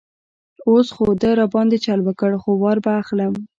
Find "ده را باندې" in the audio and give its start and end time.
1.21-1.77